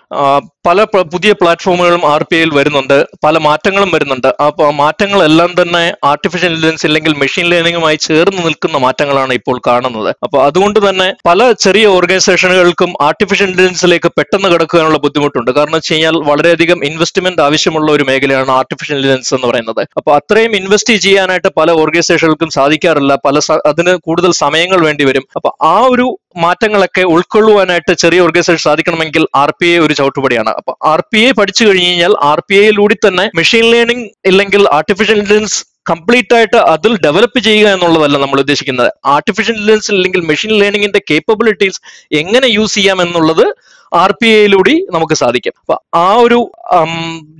പല 0.66 0.84
പുതിയ 1.12 1.32
പ്ലാറ്റ്ഫോമുകളും 1.40 2.02
ആർ 2.10 2.22
പി 2.28 2.34
ഐയിൽ 2.36 2.50
വരുന്നുണ്ട്. 2.58 2.96
പല 3.24 3.38
മാറ്റങ്ങളും 3.38 3.90
വരുന്നുണ്ട്. 3.94 4.28
അപ്പോൾ 4.46 4.68
മാറ്റങ്ങളെല്ലാം 4.80 5.50
തന്നെ 5.60 5.82
ആർട്ടിഫിഷ്യൽ 6.10 6.52
ഇന്റലിജൻസ് 6.52 6.86
അല്ലെങ്കിൽ 6.86 7.12
മെഷീൻ 7.22 7.46
ലേണിംഗുമായി 7.52 7.98
ചേർന്ന് 8.06 8.42
നിൽക്കുന്ന 8.46 8.78
മാറ്റങ്ങളാണ് 8.84 9.32
ഇപ്പോൾ 9.40 9.60
കാണുന്നത്. 9.66 10.10
അപ്പോൾ 10.24 10.40
അതുകൊണ്ട് 10.46 10.78
തന്നെ 10.88 11.08
പല 11.28 11.52
ചെറിയ 11.64 11.86
ഓർഗനൈസേഷനുകൾക്കും 11.96 12.92
ആർട്ടിഫിഷ്യൽ 13.08 13.48
ഇന്റലിജൻസിലേക്ക് 13.50 14.10
പെട്ടെന്ന് 14.18 14.50
കിടക്കാനുള്ള 14.54 14.98
ബുദ്ധിമുട്ടുണ്ട്. 14.98 15.50
കാരണം 15.58 15.76
വെച്ച് 15.78 15.92
കഴിഞ്ഞാൽ 15.92 16.18
വളരെയധികം 16.30 16.84
ഇൻവെസ്റ്റ്മെന്റ് 16.90 17.42
ആവശ്യമുള്ള 17.46 17.92
ഒരു 17.92 18.06
മേഖലയാണ് 18.10 18.52
ആർട്ടിഫിഷ്യൽ 18.60 18.96
ഇന്റലിജൻസ് 18.98 19.34
എന്ന് 19.38 19.48
പറയുന്നത്. 19.52 19.82
അപ്പോൾ 20.00 20.14
അത്രയും 20.18 20.54
ഇൻവെസ്റ്റ് 20.60 20.96
ചെയ്യാനായിട്ട് 21.06 21.52
പല 21.60 21.70
ഓർഗനൈസേഷനുകൾക്കും 21.82 22.52
സാധിക്കാറില്ല. 22.58 23.14
പല 23.26 23.38
അതിന് 23.72 23.94
കൂടുതൽ 24.08 24.32
സമയങ്ങൾ 24.44 24.80
വേണ്ടി 24.88 25.04
വരും. 25.10 25.26
അപ്പോൾ 25.36 25.52
ആ 25.74 25.76
ഒരു 25.92 26.08
മാറ്റങ്ങളൊക്കെ 26.44 27.02
ഉൾക്കൊള്ളുവാനായിട്ട് 27.12 27.92
ചെറിയ 28.02 28.24
ഓർഗനൈസേഷൻ 28.24 28.62
സാധിക്കണമെങ്കിൽ 28.66 29.22
ആർ 29.42 29.50
പി 29.60 29.66
ഐ 29.66 29.78
ഒരു 29.84 29.94
ചവിട്ടുപടിയാണ്. 30.00 30.52
അപ്പൊ 30.60 30.72
ആർ 30.92 31.00
പി 31.12 31.20
ഐ 31.28 31.30
പഠിച്ചു 31.40 31.62
കഴിഞ്ഞു 31.68 31.88
കഴിഞ്ഞാൽ 31.90 32.14
ആർ 32.30 32.40
പി 32.48 32.56
ഐയിലൂടെ 32.64 32.96
തന്നെ 33.06 33.24
മെഷീൻ 33.40 33.66
ലേണിംഗ് 33.74 34.06
ഇല്ലെങ്കിൽ 34.30 34.62
ആർട്ടിഫിഷ്യൽ 34.78 35.18
ഇന്റലിജൻസ് 35.24 35.58
കംപ്ലീറ്റ് 35.90 36.34
ആയിട്ട് 36.36 36.58
അതിൽ 36.72 36.92
ഡെവലപ്പ് 37.04 37.40
ചെയ്യുക 37.46 37.68
എന്നുള്ളതല്ല 37.74 38.16
നമ്മൾ 38.22 38.38
ഉദ്ദേശിക്കുന്നത്. 38.42 38.90
ആർട്ടിഫിഷ്യൽ 39.12 39.54
ഇന്റലിജൻസ് 39.58 39.90
അല്ലെങ്കിൽ 39.94 40.20
മെഷീൻ 40.30 40.52
ലേണിംഗിന്റെ 40.62 41.00
കേപ്പബിലിറ്റീസ് 41.10 41.80
എങ്ങനെ 42.20 42.48
യൂസ് 42.56 42.76
ചെയ്യാം 42.78 42.98
എന്നുള്ളത് 43.04 43.44
ആർ 43.92 44.12
പി 44.20 44.28
ഐയിലൂടെ 44.40 44.74
നമുക്ക് 44.94 45.16
സാധിക്കും. 45.20 45.54
അപ്പൊ 45.62 45.76
ആ 46.00 46.08
ഒരു 46.24 46.38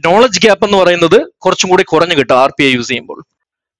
നോളജ് 0.07 0.41
ഗ്യാപ്പ് 0.45 0.65
എന്ന് 0.69 0.79
പറയുന്നത് 0.83 1.19
കുറച്ചും 1.45 1.71
കൂടി 1.73 1.85
കുറഞ്ഞു 1.93 2.17
കിട്ടും 2.21 2.37
ആർ 2.45 2.53
പി 2.59 2.65
ഐ 2.69 2.71
യൂസ് 2.77 2.91
ചെയ്യുമ്പോൾ. 2.93 3.19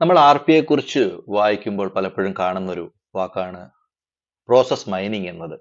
നമ്മൾ 0.00 0.16
ആർ 0.28 0.38
പി 0.47 0.52
ഐ 0.58 0.61
കുറിച്ച് 0.70 1.04
വായിക്കുമ്പോൾ 1.37 1.88
പലപ്പോഴും 1.97 2.35
കാണുന്ന 2.42 2.68
ഒരു 2.76 2.85
വാക്കാണ് 3.18 3.62
പ്രോസസ് 4.49 4.88
മൈനിങ് 4.94 5.28
എന്നത്. 5.32 5.56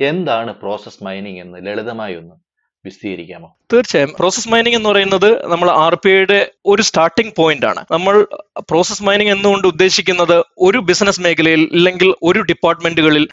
എന്താണ് 0.00 0.50
പ്രോസസ് 0.52 1.04
മൈനിങ് 1.04 1.40
എന്ന് 1.40 1.66
ലളിതമായി 1.66 2.14
ഒന്ന് 2.14 2.45
വിശദീകരിക്കാമോ 2.86 3.48
തീർച്ചയായും. 3.72 4.10
പ്രോസസ് 4.18 4.50
മൈനിങ് 4.50 4.76
എന്ന് 4.78 4.88
പറയുന്നത് 4.88 5.28
നമ്മൾ 5.52 5.68
ആർ 5.84 5.94
പി 6.02 6.08
ഐയുടെ 6.10 6.38
ഒരു 6.72 6.82
സ്റ്റാർട്ടിംഗ് 6.88 7.32
പോയിന്റ് 7.38 7.66
ആണ്. 7.70 7.80
നമ്മൾ 7.94 8.14
പ്രോസസ് 8.70 9.04
മൈനിങ് 9.06 9.32
എന്നുകൊണ്ട് 9.34 9.66
ഉദ്ദേശിക്കുന്നത് 9.70 10.36
ഒരു 10.66 10.78
ബിസിനസ് 10.88 11.22
മേഖലയിൽ 11.24 11.62
ഇല്ലെങ്കിൽ 11.78 12.08
ഒരു 12.28 12.40
ഡിപ്പാർട്ട്മെന്റുകളിൽ 12.50 13.24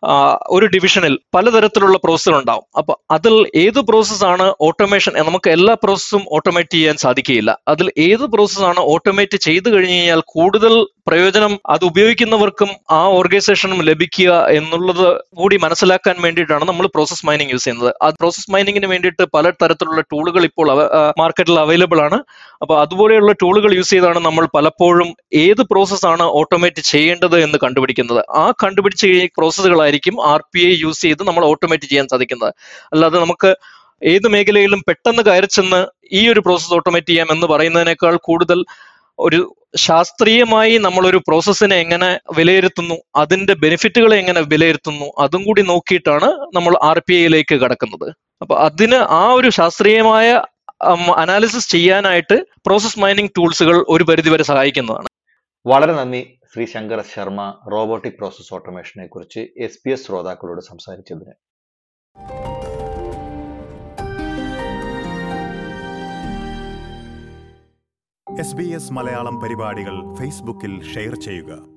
ഒരു 0.56 0.66
ഡിവിഷനിൽ 0.76 1.16
പലതരത്തിലുള്ള 1.36 1.98
പ്രോസസ്സുകൾ 2.06 2.38
ഉണ്ടാവും. 2.40 2.66
അപ്പൊ 2.78 2.96
അതിൽ 3.18 3.36
ഏത് 3.66 3.80
പ്രോസസ് 3.90 4.26
ആണ് 4.32 4.48
ഓട്ടോമേഷൻ 4.68 5.14
നമുക്ക് 5.30 5.52
എല്ലാ 5.58 5.76
പ്രോസസ്സും 5.84 6.24
ഓട്ടോമേറ്റ് 6.38 6.76
ചെയ്യാൻ 6.78 6.98
സാധിക്കുകയില്ല. 7.06 7.52
അതിൽ 7.74 7.90
ഏത് 8.08 8.26
പ്രോസസ് 8.36 8.66
ആണ് 8.72 8.82
ഓട്ടോമേറ്റ് 8.96 9.40
ചെയ്തു 9.48 9.70
കഴിഞ്ഞു 9.76 9.98
കഴിഞ്ഞാൽ 10.00 10.24
കൂടുതൽ 10.36 10.76
പ്രയോജനം 11.10 11.54
അത് 11.74 11.84
ഉപയോഗിക്കുന്നവർക്കും 11.90 12.70
ആ 12.98 13.00
ഓർഗനൈസേഷനും 13.20 13.80
ലഭിക്കുക 13.88 14.34
എന്നുള്ളത് 14.58 15.08
കൂടി 15.40 15.56
മനസ്സിലാക്കാൻ 15.64 16.16
വേണ്ടിയിട്ടാണ് 16.26 16.66
നമ്മൾ 16.70 16.86
പ്രോസസ് 16.88 17.26
മൈനിങ് 17.30 17.52
യൂസ് 17.54 17.66
ചെയ്യുന്നത്. 17.66 17.90
ആ 18.04 18.10
പ്രോസസ് 18.20 18.52
മൈനിങ്ങിന് 18.54 18.90
വേണ്ടിയിട്ട് 18.94 19.24
തരത്തിലുള്ള 19.62 20.02
ടൂളുകൾ 20.12 20.44
ഇപ്പോൾ 20.50 20.68
മാർക്കറ്റിൽ 21.22 21.58
അവൈലബിൾ 21.64 22.00
ആണ്. 22.06 22.18
അപ്പോൾ 22.64 22.76
അതുപോലെയുള്ള 22.84 23.32
ടൂളുകൾ 23.44 23.74
യൂസ് 23.80 23.94
ചെയ്താണ് 23.96 24.20
നമ്മൾ 24.28 24.46
പലപ്പോഴും 24.58 25.10
ഏത് 25.46 25.62
പ്രോസസ്സാണ് 25.72 26.26
ഓട്ടോമേറ്റ് 26.42 26.84
ചെയ്യേണ്ടത് 26.92 27.38
എന്ന് 27.46 27.60
കണ്ടുപിടിക്കുന്നത്. 27.66 28.22
ആ 28.44 28.46
കണ്ടുപിടിച്ച 28.64 29.06
പ്രോസസ്സുകളായിരിക്കും 29.40 30.18
ആർ 30.34 30.44
പി 30.54 30.62
ഐ 30.72 30.74
യൂസ് 30.86 31.02
ചെയ്ത് 31.08 31.24
നമ്മൾ 31.30 31.46
ഓട്ടോമേറ്റ് 31.52 31.90
ചെയ്യാൻ 31.92 32.08
സാധിക്കുന്നത്. 32.14 32.54
അല്ലാതെ 32.94 33.20
നമുക്ക് 33.26 33.52
ഏത് 34.14 34.28
മേഖലയിലും 34.36 34.80
പെട്ടെന്ന് 34.88 35.24
കയറി 35.28 35.48
ചെന്ന് 35.58 35.82
ഈ 36.20 36.22
ഒരു 36.32 36.42
പ്രോസസ്സ് 36.46 36.74
ഓട്ടോമേറ്റ് 36.78 37.10
ചെയ്യാം 37.12 37.30
എന്ന് 37.36 37.48
പറയുന്നതിനേക്കാൾ 37.52 38.16
കൂടുതൽ 38.30 38.60
ഒരു 39.20 39.40
ശാസ്ത്രീയമായി 39.84 40.74
നമ്മളൊരു 40.86 41.20
പ്രോസസ്സിനെ 41.28 41.76
എങ്ങനെ 41.84 42.10
വിലയിരുത്തുന്നു 42.38 42.96
അതിന്റെ 43.22 43.54
ബെനിഫിറ്റുകളെ 43.64 44.16
എങ്ങനെ 44.22 44.42
വിലയിരുത്തുന്നു 44.52 45.08
അതും 45.24 45.42
കൂടി 45.48 45.62
നോക്കിയിട്ടാണ് 45.72 46.30
നമ്മൾ 46.58 46.74
ആർ 46.90 47.00
പി 47.08 47.14
ഐയിലേക്ക് 47.14 47.56
കടക്കുന്നത്. 47.64 48.08
അപ്പൊ 48.44 48.56
അതിന് 48.56 48.98
ആ 49.18 49.24
ഒരു 49.34 49.50
ശാസ്ത്രീയമായ 49.50 50.30
അനാലിസിസ് 51.18 51.70
ചെയ്യാനായിട്ട് 51.72 52.38
പ്രോസസ് 52.66 53.00
മൈനിങ് 53.00 53.34
ടൂൾസുകൾ 53.38 53.76
ഒരു 53.90 54.04
പരിധിവരെ 54.04 54.44
സഹായിക്കുന്നതാണ്. 54.44 55.10
വളരെ 55.66 55.94
നന്ദി 55.94 56.22
ശ്രീ 56.54 56.66
ശങ്കർ 56.66 57.02
ശർമ്മ 57.14 57.42
റോബോട്ടിക് 57.72 58.18
പ്രോസസ് 58.20 58.54
ഓട്ടോമേഷനെ 58.54 59.06
കുറിച്ച് 59.08 59.42
എസ് 59.58 59.80
പി 59.84 59.92
എസ് 59.92 60.06
ശ്രോതാക്കളോട് 60.08 60.62
സംസാരിച്ചതിന്. 60.62 61.34
എസ് 68.28 68.56
ബി 68.56 68.68
എസ് 68.78 68.94
മലയാളം 68.94 69.36
പരിപാടികൾ 69.42 69.96
ഫേസ്ബുക്കിൽ 70.20 70.74
ഷെയർ 70.94 71.16
ചെയ്യുക. 71.28 71.73